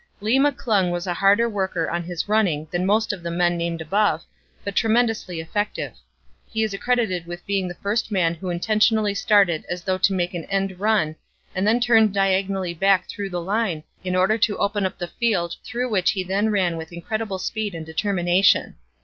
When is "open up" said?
14.57-14.97